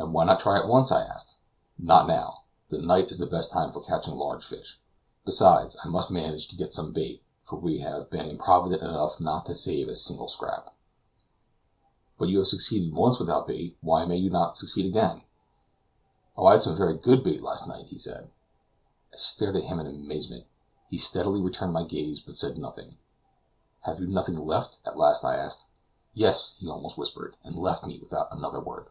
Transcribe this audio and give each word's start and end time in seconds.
"And 0.00 0.14
why 0.14 0.24
not 0.24 0.38
try 0.38 0.56
at 0.56 0.68
once?" 0.68 0.92
I 0.92 1.02
asked. 1.02 1.38
"Not 1.76 2.06
now," 2.06 2.44
he 2.70 2.76
said 2.76 2.84
evasively; 2.84 2.86
"the 2.86 2.86
night 2.86 3.10
is 3.10 3.18
the 3.18 3.26
best 3.26 3.50
time 3.50 3.72
for 3.72 3.82
catching 3.82 4.14
large 4.14 4.44
fish. 4.44 4.80
Besides, 5.24 5.76
I 5.82 5.88
must 5.88 6.08
manage 6.08 6.46
to 6.48 6.56
get 6.56 6.72
some 6.72 6.92
bait, 6.92 7.20
for 7.44 7.56
we 7.58 7.80
have 7.80 8.08
been 8.08 8.26
improvident 8.28 8.80
enough 8.80 9.20
not 9.20 9.46
to 9.46 9.56
save 9.56 9.88
a 9.88 9.96
single 9.96 10.28
scrap." 10.28 10.72
"But 12.16 12.28
you 12.28 12.38
have 12.38 12.46
succeeded 12.46 12.94
once 12.94 13.18
without 13.18 13.48
bait; 13.48 13.76
why 13.80 14.04
may 14.04 14.16
you 14.16 14.30
not 14.30 14.56
succeed 14.56 14.86
again?" 14.86 15.24
"Oh, 16.36 16.46
I 16.46 16.52
had 16.52 16.62
some 16.62 16.76
very 16.76 16.96
good 16.96 17.24
bait 17.24 17.42
last 17.42 17.66
night," 17.66 17.86
he 17.88 17.98
said. 17.98 18.30
I 19.12 19.16
stared 19.16 19.56
at 19.56 19.64
him 19.64 19.80
in 19.80 19.86
amazement. 19.88 20.46
He 20.88 20.96
steadily 20.96 21.40
returned 21.40 21.72
my 21.72 21.82
gaze, 21.82 22.20
but 22.20 22.36
said 22.36 22.56
nothing. 22.56 22.98
"Have 23.80 23.98
you 23.98 24.06
none 24.06 24.36
left?" 24.46 24.78
at 24.86 24.96
last 24.96 25.24
I 25.24 25.34
asked. 25.34 25.66
"Yes!" 26.14 26.54
he 26.60 26.68
almost 26.70 26.96
whispered, 26.96 27.36
and 27.42 27.58
left 27.58 27.84
me 27.84 27.98
without 27.98 28.28
another 28.30 28.60
word. 28.60 28.86